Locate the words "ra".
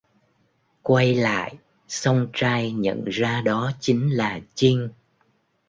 3.05-3.41